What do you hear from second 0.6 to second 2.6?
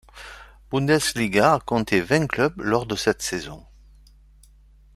Bundesliga a compté vingt clubs